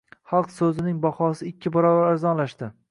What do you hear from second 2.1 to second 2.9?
arzonlashdi